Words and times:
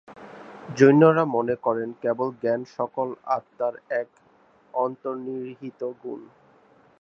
জৈনরা 0.77 1.23
মনে 1.35 1.55
করেন, 1.65 1.89
কেবল 2.01 2.27
জ্ঞান 2.41 2.61
সকল 2.77 3.07
আত্মার 3.37 3.73
এক 4.01 4.07
অন্তর্নিহিত 4.73 5.81
গুণ। 6.01 6.21